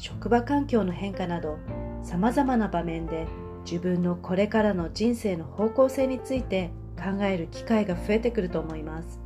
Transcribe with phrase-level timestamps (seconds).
[0.00, 1.58] 職場環境の変化など
[2.02, 3.26] さまざまな場面で
[3.66, 9.20] 自分のこれからの人生の方向性について考える機会が増えてくると思います。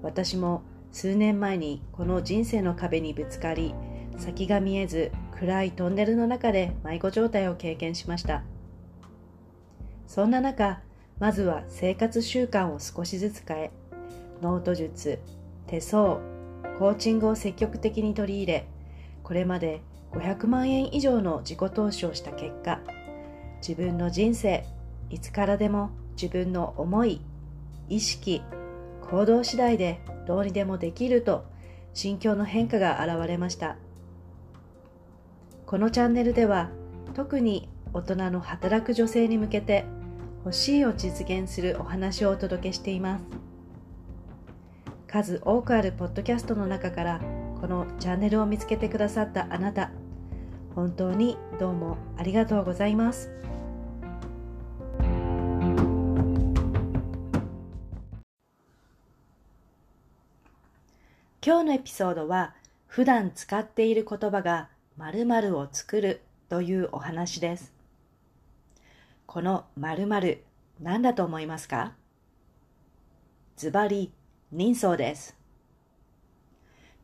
[0.00, 3.74] 私も数年前にこの人生の壁にぶつかり
[4.16, 8.44] 先が見えず暗いトンネルの中で迷子状態を経験しました。
[10.06, 10.82] そんな中
[11.18, 13.70] まずは生活習慣を少しずつ変え
[14.40, 15.18] ノート術
[15.66, 16.20] 手相
[16.78, 18.66] コーチングを積極的に取り入れ
[19.22, 22.80] これまで500万円以上の自己投資をした結果
[23.66, 24.64] 自分の人生
[25.10, 27.20] いつからでも自分の思い
[27.88, 28.42] 意識
[29.02, 31.44] 行動次第でどうにでもできると
[31.94, 33.76] 心境の変化が現れました。
[35.66, 36.70] このチャンネルでは
[37.14, 39.84] 特に大人の働く女性に向けて
[40.44, 43.24] 欲しいを実現するお話をお届けしています。
[45.06, 47.20] 数多くあるポッドキャストの中から
[47.62, 49.92] このチャンネルを見つけてくださったあなた
[50.74, 53.30] 本当にどうもありがとうございます。
[61.40, 62.56] 今日のエピソードは
[62.88, 67.72] 普段使っている言葉が〇〇を作るというお話です。
[69.26, 70.42] この〇〇
[70.80, 71.92] 何だと思いますか？
[73.56, 74.10] ズバリ
[74.50, 75.40] 人相です。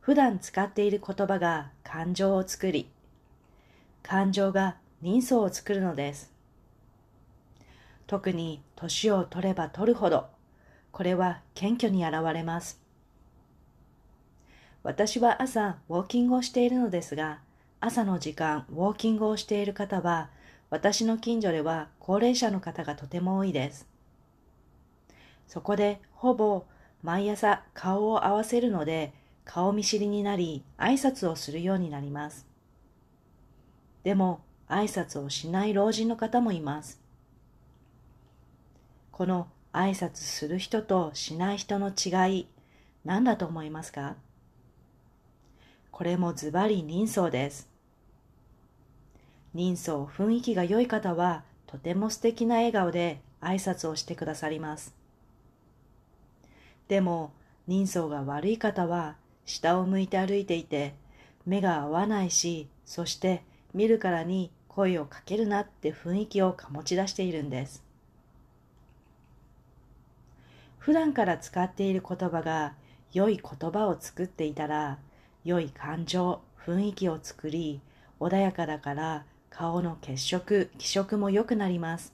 [0.09, 2.89] 普段使っている言葉が感情を作り、
[4.01, 6.33] 感情が人相を作るのです。
[8.07, 10.25] 特に年を取れば取るほど、
[10.91, 12.81] これは謙虚に現れます。
[14.81, 17.41] 私は朝ウォーキングをしているのですが、
[17.79, 20.31] 朝の時間ウォーキングをしている方は、
[20.71, 23.87] 私の近所では高齢者の方がとても多いです。
[25.47, 26.65] そこでほぼ
[27.03, 29.13] 毎朝顔を合わせるので、
[29.51, 32.45] 顔見知りになり挨拶をするようになります。
[34.03, 37.01] でも挨拶をしない老人の方もいます。
[39.11, 42.47] この挨拶する人としない人の違い、
[43.03, 44.17] 何だと思いますか？
[45.89, 47.67] これもズバリ人相です。
[49.55, 54.93] 人相雰囲気が良い方はとても素敵な笑顔で挨拶をしてくださります。
[56.87, 57.31] でも
[57.65, 59.15] 人相が悪い方は
[59.49, 60.93] 下を向いて歩いていて、
[61.45, 63.43] 目が合わないし、そして
[63.73, 67.83] 見るからに声をかけるなって雰囲気を醸し出しているんです。
[70.77, 72.75] 普段から使っている言葉が
[73.11, 74.99] 良い言葉を作っていたら、
[75.43, 77.81] 良い感情、雰囲気を作り、
[78.19, 82.13] 穏やかだから顔の血色、気色も良くなります。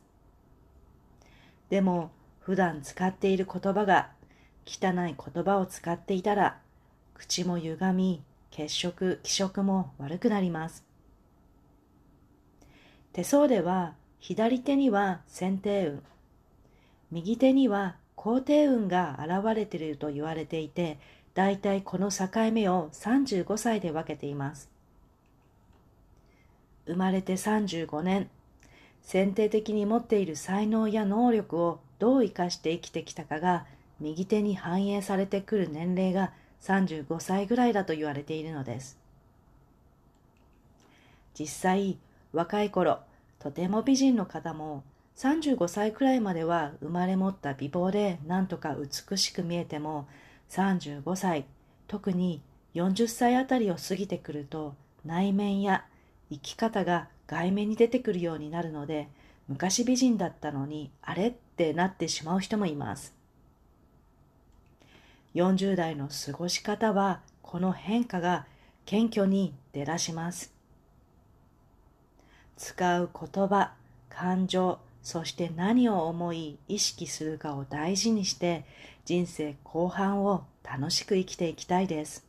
[1.70, 4.12] でも、普段使っている言葉が
[4.66, 6.60] 汚い言葉を使っていたら、
[7.16, 10.86] 口も歪み、血色、気色も悪くなります。
[13.14, 16.04] 手相では、左手には先天運、
[17.12, 21.00] 右手には後天運が現れていると言われていて、
[21.34, 24.70] だいたいこの境目を35歳で分けています。
[26.86, 28.30] 生まれて35年、
[29.02, 33.66] 先天的に持っている才能や能力をどう生かして生きてきたかが
[34.00, 38.98] 右手に反映されてくる年齢が35歳ぐらいだと言われているのです。
[41.38, 41.98] 実際、
[42.34, 43.00] 若い頃、
[43.40, 44.84] とても美人の方も
[45.18, 50.08] 35歳くらいまでは生まれ持った美貌でなんとか美しく見えても
[50.50, 51.46] 35歳、
[51.88, 52.42] 特に
[52.74, 54.76] 40歳あたりを過ぎてくると
[55.06, 55.86] 内面や
[56.30, 59.08] 生き方が外面に出てくるようになるので
[59.48, 63.14] 昔美人だったのにあれってなってしまう人もいます。
[65.36, 68.48] 40代の過ごし方はこの変化が
[68.86, 70.54] 謙虚に出だします。
[72.56, 73.74] 使う言葉、
[74.10, 78.64] 感情、そして何を思い意識するかを大事にして
[79.04, 82.26] 人生後半を楽しく生きていきたいです。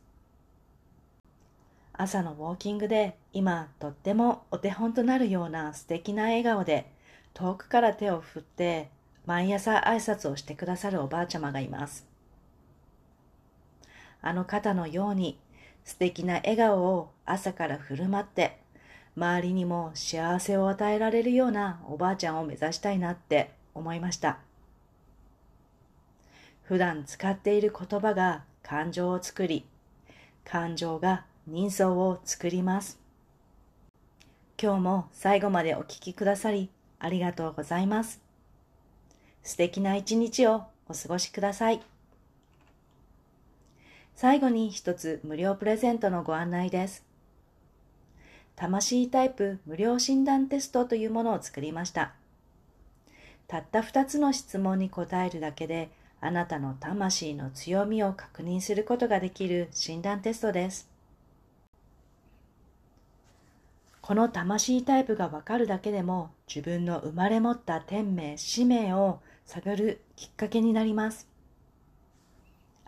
[1.93, 6.91] 朝のウォーキングで今とってもお手本となるような素敵な笑顔で
[7.33, 8.89] 遠くから手を振って
[9.25, 12.16] 毎朝挨拶をしてくださるおばあちゃまがいます。
[14.21, 15.39] あの方のように
[15.83, 18.59] 素敵な笑顔を朝から振る舞って、
[19.15, 24.39] 周りにも幸せを与えられるようなおばあちゃんを目指したいなって思いました。
[26.63, 29.65] 普段使っている言葉が感情を作り、
[30.43, 32.99] 感情が人相を作ります。
[34.61, 36.69] 今日も最後までお聴きくださり
[36.99, 38.21] ありがとうございます。
[39.43, 41.96] 素敵な一日をお過ごしください。
[44.17, 47.05] 最後に一つ無料プレゼントのご案内です。
[48.55, 52.15] 魂タイプ無料診断テストというものを作りました。
[53.47, 60.89] たった2つの質問に答えるだけで、あなたの魂の強みを確認することができる診断テストです。
[64.01, 71.36] この魂タイプがわかるだけでも自分の生まれ持った天命、使命を探るきっかけになります。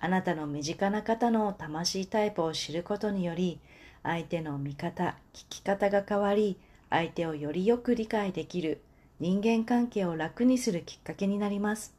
[0.01, 3.60] あなたの身近な方の魂タイプを知ることにより、
[4.01, 6.57] 相手の見方、聞き方が変わり、
[6.90, 8.81] 相手をよりよく理解できる
[9.19, 11.94] 人間関係を楽にするきっかけになります。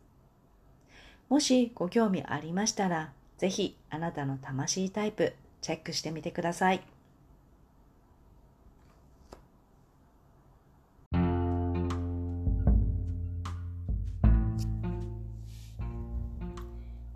[1.29, 6.81] もしご興味ありましたら、ぜひあなたの魂タイプチェックしてみてください。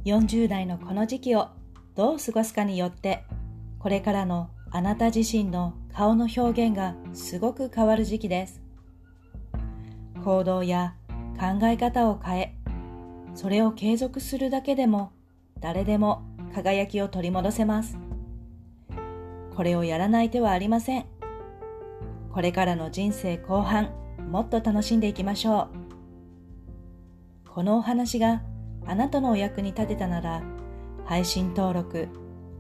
[0.05, 1.49] 40代のこの時期を
[1.95, 3.25] どう過ごすかによって
[3.79, 8.61] これからのあなた自身の顔の表現がすごく変わる時期です。
[10.25, 10.95] 行動や
[11.39, 12.57] 考え方を変え
[13.35, 15.13] それを継続するだけでも
[15.61, 16.23] 誰でも
[16.55, 17.99] 輝きを取り戻せます。
[19.55, 21.07] これをやらない手はありません。
[22.31, 23.91] これからの人生後半
[24.31, 25.69] もっと楽しんでいきましょ
[27.47, 27.49] う。
[27.49, 28.43] このお話が
[28.87, 30.43] あなたのお役に立てたなら、
[31.05, 32.09] 配信登録、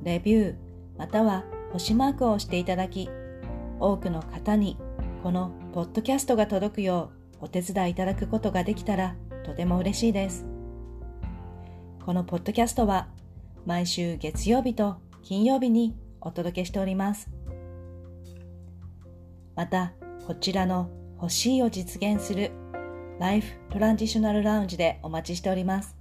[0.02, 0.56] レビュー、
[0.98, 3.08] または星マークを押していただき、
[3.80, 4.78] 多くの方に
[5.22, 7.10] このポッドキャストが届くよ
[7.40, 10.46] うお手伝いいただくことができたらとても嬉しいです。
[12.04, 13.08] このポッドキャストは
[13.66, 17.30] 毎週月曜日と金曜日にお届けしております。
[19.56, 19.92] また、
[20.26, 20.90] こちらの
[21.20, 22.50] 欲しいを実現する
[23.18, 25.93] ライフトランジショナルラウンジでお待ちしております。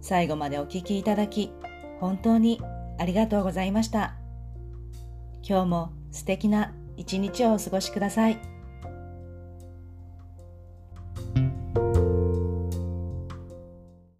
[0.00, 1.52] 最後までお聴きいただき、
[2.00, 2.60] 本当に
[2.98, 4.14] ありがとうございました。
[5.42, 8.59] 今日も素敵な一日をお過ごしください。